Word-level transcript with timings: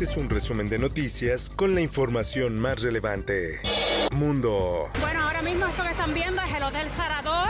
Este 0.00 0.12
es 0.12 0.16
un 0.16 0.30
resumen 0.30 0.70
de 0.70 0.78
noticias 0.78 1.50
con 1.50 1.74
la 1.74 1.82
información 1.82 2.58
más 2.58 2.80
relevante. 2.80 3.60
Mundo. 4.14 4.88
Bueno, 4.98 5.20
ahora 5.20 5.42
mismo 5.42 5.66
esto 5.66 5.82
que 5.82 5.90
están 5.90 6.14
viendo 6.14 6.40
es 6.40 6.54
el 6.54 6.62
Hotel 6.62 6.88
Sarador. 6.88 7.48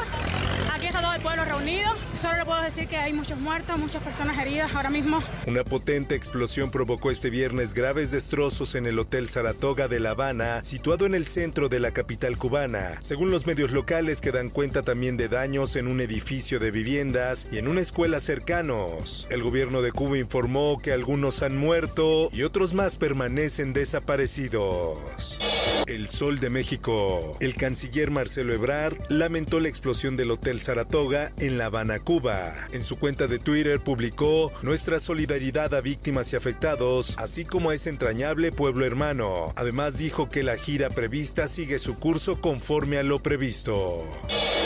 Pueblo 1.21 1.45
reunido. 1.45 1.91
Solo 2.15 2.37
le 2.39 2.45
puedo 2.45 2.61
decir 2.63 2.89
que 2.89 2.97
hay 2.97 3.13
muchos 3.13 3.39
muertos, 3.39 3.79
muchas 3.79 4.03
personas 4.03 4.39
heridas 4.39 4.75
ahora 4.75 4.91
mismo. 4.91 5.23
Una 5.47 5.65
potente 5.65 6.15
explosión 6.15 6.71
provocó 6.71 7.11
este 7.11 7.31
viernes 7.31 7.75
graves 7.75 8.11
destrozos 8.11 8.75
en 8.75 8.87
el 8.87 8.99
Hotel 8.99 9.29
Saratoga 9.29 9.89
de 9.89 10.01
La 10.01 10.11
Habana, 10.11 10.65
situado 10.65 11.07
en 11.07 11.15
el 11.15 11.27
centro 11.27 11.69
de 11.69 11.81
la 11.81 11.93
capital 11.93 12.37
cubana. 12.37 12.99
Según 13.01 13.31
los 13.31 13.47
medios 13.47 13.71
locales 13.71 14.21
que 14.21 14.33
dan 14.33 14.49
cuenta 14.49 14.83
también 14.83 15.17
de 15.17 15.29
daños 15.29 15.77
en 15.77 15.87
un 15.87 16.01
edificio 16.01 16.59
de 16.59 16.71
viviendas 16.71 17.47
y 17.53 17.59
en 17.59 17.69
una 17.69 17.81
escuela 17.81 18.21
cercanos. 18.21 19.27
El 19.31 19.43
gobierno 19.43 19.83
de 19.83 19.93
Cuba 19.93 20.19
informó 20.19 20.81
que 20.83 20.93
algunos 20.93 21.43
han 21.43 21.57
muerto 21.57 22.29
y 22.33 22.43
otros 22.43 22.75
más 22.75 22.97
permanecen 22.97 23.73
desaparecidos. 23.73 25.39
El 25.87 26.09
Sol 26.09 26.39
de 26.41 26.51
México. 26.51 27.37
El 27.41 27.55
canciller 27.55 28.11
Marcelo 28.11 28.53
Ebrard 28.53 28.97
lamentó 29.09 29.61
la 29.61 29.69
explosión 29.69 30.17
del 30.17 30.31
Hotel 30.31 30.61
Saratoga 30.61 31.10
en 31.11 31.59
La 31.59 31.67
Habana, 31.67 31.99
Cuba. 31.99 32.69
En 32.73 32.85
su 32.85 32.97
cuenta 32.97 33.27
de 33.27 33.41
Twitter 33.41 33.81
publicó 33.81 34.53
nuestra 34.63 35.01
solidaridad 35.01 35.75
a 35.75 35.81
víctimas 35.81 36.33
y 36.33 36.37
afectados, 36.37 37.17
así 37.19 37.45
como 37.45 37.71
a 37.71 37.75
ese 37.75 37.91
entrañable 37.91 38.53
pueblo 38.53 38.87
hermano. 38.87 39.53
Además 39.57 39.99
dijo 39.99 40.29
que 40.29 40.45
la 40.45 40.57
gira 40.57 40.89
prevista 40.89 41.49
sigue 41.49 41.81
su 41.81 41.97
curso 41.97 42.41
conforme 42.41 42.99
a 42.99 43.03
lo 43.03 43.21
previsto. 43.21 44.05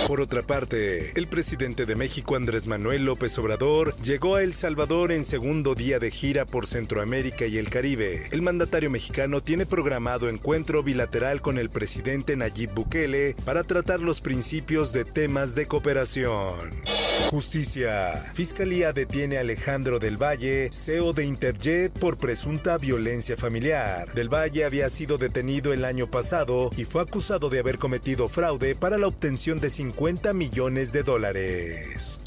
Por 0.06 0.20
otra 0.20 0.42
parte, 0.42 1.12
el 1.14 1.28
presidente 1.28 1.86
de 1.86 1.97
México 1.97 2.36
Andrés 2.36 2.66
Manuel 2.66 3.06
López 3.06 3.38
Obrador 3.38 3.97
llegó 4.02 4.36
a 4.36 4.42
El 4.42 4.52
Salvador 4.52 5.12
en 5.12 5.24
segundo 5.24 5.74
día 5.74 5.98
de 5.98 6.11
gira 6.11 6.44
por 6.44 6.66
Centroamérica 6.66 7.46
y 7.46 7.56
el 7.56 7.70
Caribe. 7.70 8.28
El 8.30 8.42
mandatario 8.42 8.91
mexicano 8.91 9.41
tiene 9.41 9.64
programado 9.64 10.28
encuentro 10.28 10.83
bilateral 10.83 11.41
con 11.41 11.56
el 11.56 11.70
presidente 11.70 12.36
Nayib 12.36 12.74
Bukele 12.74 13.34
para 13.46 13.64
tratar 13.64 14.00
los 14.00 14.20
principios 14.20 14.92
de 14.92 15.06
temas 15.06 15.55
de 15.55 15.66
cooperación. 15.66 16.94
Justicia. 17.31 18.12
Fiscalía 18.34 18.93
detiene 18.93 19.39
a 19.39 19.41
Alejandro 19.41 19.98
del 19.98 20.17
Valle, 20.23 20.70
CEO 20.73 21.12
de 21.12 21.25
Interjet, 21.25 21.93
por 21.93 22.17
presunta 22.19 22.79
violencia 22.79 23.37
familiar. 23.37 24.12
Del 24.15 24.29
Valle 24.33 24.65
había 24.65 24.91
sido 24.91 25.19
detenido 25.19 25.73
el 25.73 25.85
año 25.85 26.11
pasado 26.11 26.70
y 26.77 26.85
fue 26.85 27.03
acusado 27.03 27.51
de 27.51 27.59
haber 27.59 27.79
cometido 27.79 28.29
fraude 28.29 28.75
para 28.75 28.98
la 28.98 29.07
obtención 29.07 29.61
de 29.61 29.70
50 29.70 30.33
millones 30.33 30.92
de 30.92 31.03
dólares. 31.03 32.20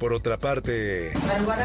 Por 0.00 0.14
otra 0.14 0.38
parte, 0.38 1.12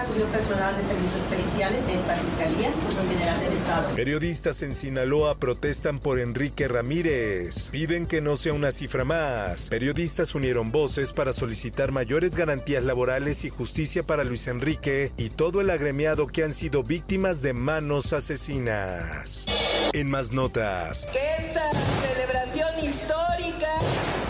cuyo 0.09 0.25
personal 0.25 0.75
de 0.75 0.83
servicios 0.83 1.23
periciales 1.30 1.88
de 1.88 1.95
esta 1.95 2.16
Fiscalía, 2.16 2.69
General 3.09 3.39
del 3.39 3.53
Estado. 3.53 3.95
periodistas 3.95 4.61
en 4.61 4.75
Sinaloa 4.75 5.36
protestan 5.36 6.00
por 6.00 6.19
Enrique 6.19 6.67
Ramírez. 6.67 7.69
Piden 7.69 8.06
que 8.06 8.19
no 8.19 8.35
sea 8.35 8.51
una 8.51 8.73
cifra 8.73 9.06
más. 9.06 9.69
Periodistas 9.69 10.35
unieron 10.35 10.73
voces 10.73 11.13
para 11.13 11.31
solicitar 11.31 11.94
mayores 11.94 12.35
garantías 12.35 12.84
laborales 12.84 13.46
y 13.46 13.50
justicia 13.50 14.03
para 14.03 14.25
Luis 14.25 14.47
Enrique 14.47 15.13
y 15.16 15.29
todo 15.29 15.62
el 15.62 15.69
agremiado 15.69 16.28
que 16.28 16.44
han 16.44 16.53
sido 16.53 16.84
víctimas 16.84 17.41
de 17.41 17.53
manos 17.53 18.12
asesinas. 18.12 19.46
En 19.94 20.09
más 20.09 20.34
notas, 20.34 21.07
que 21.13 21.35
esta 21.38 21.72
celebración 22.06 22.84
histórica 22.84 23.72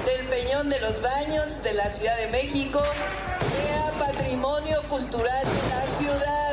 del 0.05 0.27
Peñón 0.27 0.69
de 0.69 0.79
los 0.81 1.01
Baños 1.01 1.63
de 1.63 1.73
la 1.73 1.89
Ciudad 1.89 2.15
de 2.17 2.27
México 2.27 2.83
patrimonio 4.07 4.81
cultural 4.89 5.45
de 5.45 5.69
la 5.69 5.87
ciudad. 5.87 6.45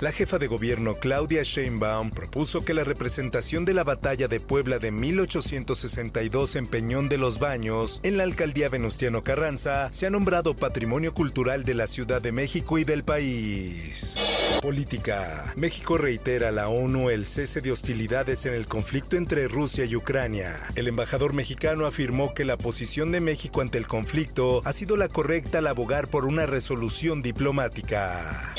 La 0.00 0.12
jefa 0.12 0.38
de 0.38 0.46
gobierno 0.46 0.94
Claudia 0.94 1.42
Sheinbaum 1.42 2.10
propuso 2.10 2.64
que 2.64 2.72
la 2.72 2.84
representación 2.84 3.64
de 3.64 3.74
la 3.74 3.82
batalla 3.84 4.28
de 4.28 4.38
Puebla 4.40 4.78
de 4.78 4.92
1862 4.92 6.56
en 6.56 6.66
Peñón 6.68 7.08
de 7.08 7.18
los 7.18 7.40
Baños, 7.40 8.00
en 8.04 8.16
la 8.16 8.22
alcaldía 8.22 8.68
Venustiano 8.68 9.22
Carranza, 9.22 9.92
sea 9.92 10.10
nombrado 10.10 10.54
Patrimonio 10.54 11.12
Cultural 11.12 11.64
de 11.64 11.74
la 11.74 11.88
Ciudad 11.88 12.22
de 12.22 12.32
México 12.32 12.78
y 12.78 12.84
del 12.84 13.02
país. 13.02 14.27
Política. 14.62 15.52
México 15.56 15.98
reitera 15.98 16.48
a 16.48 16.52
la 16.52 16.68
ONU 16.68 17.10
el 17.10 17.26
cese 17.26 17.60
de 17.60 17.72
hostilidades 17.72 18.44
en 18.46 18.54
el 18.54 18.66
conflicto 18.66 19.16
entre 19.16 19.48
Rusia 19.48 19.84
y 19.84 19.96
Ucrania. 19.96 20.56
El 20.74 20.88
embajador 20.88 21.32
mexicano 21.32 21.86
afirmó 21.86 22.34
que 22.34 22.44
la 22.44 22.56
posición 22.56 23.12
de 23.12 23.20
México 23.20 23.60
ante 23.60 23.78
el 23.78 23.86
conflicto 23.86 24.62
ha 24.64 24.72
sido 24.72 24.96
la 24.96 25.08
correcta 25.08 25.58
al 25.58 25.66
abogar 25.66 26.08
por 26.08 26.24
una 26.24 26.46
resolución 26.46 27.22
diplomática. 27.22 28.54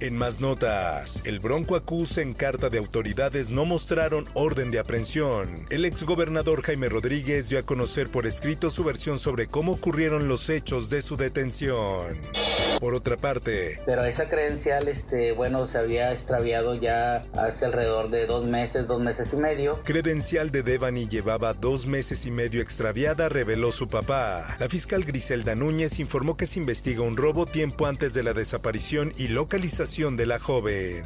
En 0.00 0.16
más 0.16 0.40
notas, 0.40 1.22
el 1.24 1.38
Bronco 1.38 1.76
acusa 1.76 2.22
en 2.22 2.32
carta 2.32 2.68
de 2.68 2.78
autoridades 2.78 3.50
no 3.50 3.64
mostraron 3.64 4.28
orden 4.34 4.70
de 4.70 4.80
aprehensión. 4.80 5.64
El 5.70 5.84
exgobernador 5.84 6.62
Jaime 6.62 6.88
Rodríguez 6.88 7.48
dio 7.48 7.58
a 7.58 7.62
conocer 7.62 8.10
por 8.10 8.26
escrito 8.26 8.70
su 8.70 8.82
versión 8.82 9.18
sobre 9.18 9.46
cómo 9.46 9.72
ocurrieron 9.72 10.26
los 10.26 10.48
hechos 10.48 10.90
de 10.90 11.02
su 11.02 11.16
detención. 11.16 12.18
Por 12.80 12.94
otra 12.94 13.16
parte, 13.16 13.80
Pero 13.86 14.04
esa 14.04 14.28
credencial, 14.28 14.88
este, 14.88 15.32
bueno, 15.32 15.68
se 15.68 15.78
había 15.78 16.12
extraviado 16.12 16.74
ya 16.74 17.24
hace 17.34 17.64
alrededor 17.64 18.10
de 18.10 18.26
dos 18.26 18.44
meses, 18.46 18.88
dos 18.88 19.04
meses 19.04 19.32
y 19.32 19.36
medio. 19.36 19.80
credencial 19.84 20.50
de 20.50 20.64
Devani 20.64 21.06
llevaba 21.06 21.54
dos 21.54 21.86
meses 21.86 22.26
y 22.26 22.32
medio 22.32 22.60
extraviada, 22.60 23.28
reveló 23.28 23.70
su 23.70 23.88
papá. 23.88 24.56
La 24.58 24.68
fiscal 24.68 25.04
Griselda 25.04 25.54
Núñez 25.54 26.00
informó 26.00 26.36
que 26.36 26.46
se 26.46 26.58
investiga 26.58 27.02
un 27.02 27.16
robo 27.16 27.46
tiempo 27.46 27.86
antes 27.86 28.14
de 28.14 28.24
la 28.24 28.32
desaparición 28.32 29.12
y 29.16 29.28
localización 29.72 30.16
de 30.16 30.26
la 30.26 30.38
joven. 30.38 31.02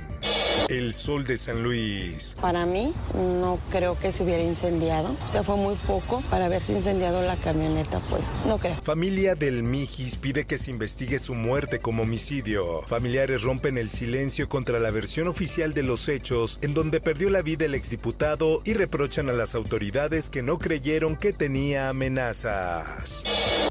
El 0.69 0.93
Sol 0.93 1.25
de 1.25 1.39
San 1.39 1.63
Luis. 1.63 2.35
Para 2.41 2.67
mí, 2.67 2.93
no 3.15 3.61
creo 3.71 3.97
que 3.97 4.11
se 4.11 4.25
hubiera 4.25 4.43
incendiado. 4.43 5.15
O 5.25 5.29
sea, 5.29 5.45
fue 5.45 5.57
muy 5.57 5.77
poco 5.87 6.21
para 6.31 6.47
haberse 6.47 6.73
incendiado 6.73 7.23
la 7.23 7.37
camioneta, 7.37 8.01
pues 8.11 8.35
no 8.45 8.59
creo. 8.59 8.75
Familia 8.83 9.37
del 9.37 9.63
Mijis 9.63 10.17
pide 10.17 10.47
que 10.47 10.59
se 10.59 10.73
investigue 10.73 11.21
su 11.21 11.37
muerte 11.37 11.79
como 11.79 12.03
homicidio. 12.03 12.83
Familiares 12.83 13.43
rompen 13.43 13.79
el 13.79 13.91
silencio 13.91 14.49
contra 14.49 14.81
la 14.81 14.91
versión 14.91 15.29
oficial 15.29 15.73
de 15.73 15.85
los 15.85 16.09
hechos 16.09 16.59
en 16.63 16.75
donde 16.75 17.01
perdió 17.01 17.31
la 17.31 17.43
vida 17.43 17.67
el 17.67 17.75
exdiputado 17.75 18.63
y 18.65 18.75
reprochan 18.75 19.29
a 19.31 19.33
las 19.33 19.55
autoridades 19.55 20.29
que 20.29 20.43
no 20.43 20.59
creyeron 20.59 21.17
que 21.17 21.33
tenía 21.33 21.89
amenazas. 21.91 23.23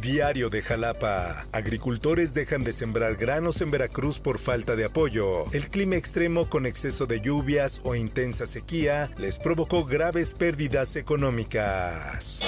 Diario 0.01 0.50
de 0.50 0.61
Jalapa. 0.61 1.45
Agricultores 1.51 2.33
dejan 2.33 2.63
de 2.63 2.73
sembrar 2.73 3.16
granos 3.16 3.61
en 3.61 3.72
Veracruz 3.72 4.19
por 4.19 4.39
falta 4.39 4.75
de 4.75 4.85
apoyo. 4.85 5.45
El 5.51 5.67
clima 5.67 5.95
extremo 5.95 6.50
con 6.50 6.66
exceso 6.66 7.06
de 7.06 7.22
lluvias 7.22 7.81
o 7.83 7.95
intensa 7.95 8.45
sequía 8.45 9.11
les 9.17 9.39
provocó 9.39 9.85
graves 9.85 10.33
pérdidas 10.33 10.95
económicas. 10.95 12.39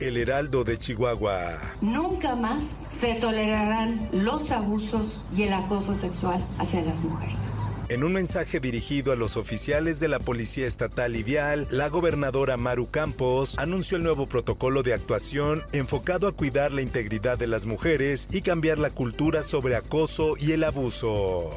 El 0.00 0.16
Heraldo 0.16 0.64
de 0.64 0.78
Chihuahua. 0.78 1.58
Nunca 1.80 2.34
más 2.34 2.62
se 2.64 3.14
tolerarán 3.14 4.08
los 4.12 4.50
abusos 4.50 5.24
y 5.34 5.44
el 5.44 5.52
acoso 5.52 5.94
sexual 5.94 6.44
hacia 6.58 6.82
las 6.82 7.00
mujeres. 7.00 7.65
En 7.88 8.02
un 8.02 8.12
mensaje 8.12 8.58
dirigido 8.58 9.12
a 9.12 9.16
los 9.16 9.36
oficiales 9.36 10.00
de 10.00 10.08
la 10.08 10.18
Policía 10.18 10.66
Estatal 10.66 11.14
y 11.14 11.22
Vial, 11.22 11.68
la 11.70 11.88
gobernadora 11.88 12.56
Maru 12.56 12.90
Campos 12.90 13.56
anunció 13.58 13.96
el 13.96 14.02
nuevo 14.02 14.26
protocolo 14.26 14.82
de 14.82 14.92
actuación 14.92 15.62
enfocado 15.72 16.26
a 16.26 16.32
cuidar 16.32 16.72
la 16.72 16.82
integridad 16.82 17.38
de 17.38 17.46
las 17.46 17.64
mujeres 17.64 18.26
y 18.32 18.42
cambiar 18.42 18.78
la 18.78 18.90
cultura 18.90 19.44
sobre 19.44 19.76
acoso 19.76 20.36
y 20.36 20.50
el 20.50 20.64
abuso. 20.64 21.56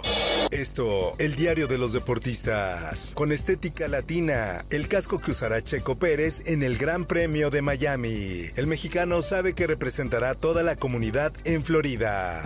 Esto, 0.52 1.14
el 1.18 1.36
diario 1.36 1.68
de 1.68 1.80
los 1.80 1.94
deportistas. 1.94 3.12
Con 3.16 3.32
estética 3.32 3.88
latina, 3.88 4.64
el 4.70 4.88
casco 4.88 5.18
que 5.18 5.32
usará 5.32 5.64
Checo 5.64 5.98
Pérez 5.98 6.44
en 6.46 6.62
el 6.62 6.78
Gran 6.78 7.06
Premio 7.06 7.50
de 7.50 7.64
Miami. 7.64 8.46
El 8.56 8.68
mexicano 8.68 9.24
sabe 9.24 9.54
que 9.54 9.66
representará 9.66 10.32
a 10.32 10.36
toda 10.36 10.62
la 10.62 10.76
comunidad 10.76 11.34
en 11.44 11.64
Florida. 11.64 12.44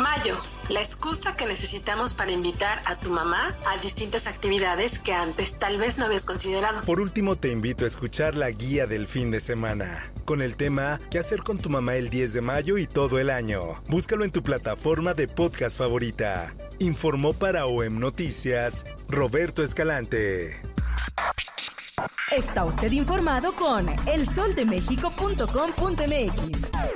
Mayo, 0.00 0.36
la 0.68 0.80
excusa 0.80 1.34
que 1.34 1.46
necesitamos 1.46 2.14
para 2.14 2.32
invitar 2.32 2.80
a 2.84 2.96
tu 2.96 3.10
mamá 3.10 3.56
a 3.66 3.76
distintas 3.78 4.26
actividades 4.26 4.98
que 4.98 5.12
antes 5.12 5.58
tal 5.58 5.78
vez 5.78 5.98
no 5.98 6.04
habías 6.04 6.24
considerado. 6.24 6.82
Por 6.82 7.00
último, 7.00 7.36
te 7.36 7.50
invito 7.50 7.84
a 7.84 7.86
escuchar 7.86 8.36
la 8.36 8.50
guía 8.50 8.86
del 8.86 9.08
fin 9.08 9.30
de 9.30 9.40
semana, 9.40 10.12
con 10.24 10.42
el 10.42 10.56
tema 10.56 10.98
¿Qué 11.10 11.18
hacer 11.18 11.40
con 11.40 11.58
tu 11.58 11.70
mamá 11.70 11.96
el 11.96 12.10
10 12.10 12.34
de 12.34 12.40
mayo 12.40 12.78
y 12.78 12.86
todo 12.86 13.18
el 13.18 13.30
año? 13.30 13.82
Búscalo 13.88 14.24
en 14.24 14.32
tu 14.32 14.42
plataforma 14.42 15.14
de 15.14 15.28
podcast 15.28 15.78
favorita. 15.78 16.54
Informó 16.78 17.32
para 17.32 17.66
OEM 17.66 17.98
Noticias 17.98 18.84
Roberto 19.08 19.62
Escalante. 19.62 20.60
Está 22.30 22.64
usted 22.64 22.92
informado 22.92 23.52
con 23.52 23.86
elsoldemexico.com.mx. 24.06 26.95